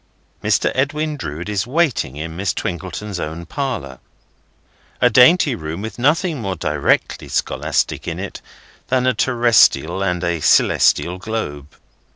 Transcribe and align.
Mr. 0.43 0.71
Edwin 0.73 1.15
Drood 1.15 1.47
is 1.47 1.67
waiting 1.67 2.15
in 2.15 2.35
Miss 2.35 2.55
Twinkleton's 2.55 3.19
own 3.19 3.45
parlour: 3.45 3.99
a 4.99 5.11
dainty 5.11 5.53
room, 5.53 5.83
with 5.83 5.99
nothing 5.99 6.41
more 6.41 6.55
directly 6.55 7.27
scholastic 7.27 8.07
in 8.07 8.19
it 8.19 8.41
than 8.87 9.05
a 9.05 9.13
terrestrial 9.13 10.01
and 10.03 10.23
a 10.23 10.39
celestial 10.39 11.19
globe. 11.19 11.75